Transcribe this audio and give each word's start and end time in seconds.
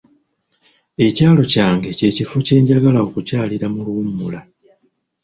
Ekyalo 1.05 1.43
kyange 1.51 1.89
kye 1.97 2.09
kifo 2.15 2.37
kyenjagala 2.45 2.99
okukyalira 3.07 3.67
mu 3.73 3.79
luwummula. 3.85 4.39